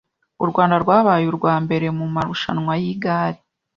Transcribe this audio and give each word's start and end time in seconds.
U 0.43 0.45
Rwanda 0.49 0.75
rwabaye 0.83 1.25
u 1.27 1.35
rwambere 1.37 1.87
mu 1.97 2.05
marushwana 2.15 2.73
yigare 2.83 3.39